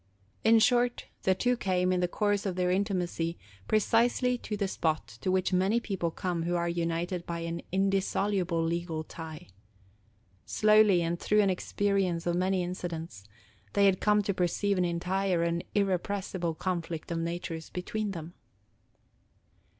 In 0.43 0.57
short, 0.57 1.05
the 1.21 1.35
two 1.35 1.55
came, 1.55 1.91
in 1.93 1.99
the 1.99 2.07
course 2.07 2.47
of 2.47 2.55
their 2.55 2.71
intimacy, 2.71 3.37
precisely 3.67 4.35
to 4.39 4.57
the 4.57 4.67
spot 4.67 5.07
to 5.21 5.29
which 5.29 5.53
many 5.53 5.79
people 5.79 6.09
come 6.09 6.41
who 6.41 6.55
are 6.55 6.67
united 6.67 7.23
by 7.27 7.41
an 7.41 7.61
indissoluble 7.71 8.63
legal 8.63 9.03
tie. 9.03 9.45
Slowly, 10.43 11.03
and 11.03 11.19
through 11.19 11.41
an 11.41 11.51
experience 11.51 12.25
of 12.25 12.35
many 12.35 12.63
incidents, 12.63 13.25
they 13.73 13.85
had 13.85 14.01
come 14.01 14.23
to 14.23 14.33
perceive 14.33 14.79
an 14.79 14.85
entire 14.85 15.43
and 15.43 15.63
irrepressible 15.75 16.55
conflict 16.55 17.11
of 17.11 17.19
natures 17.19 17.69
between 17.69 18.09
them. 18.09 18.33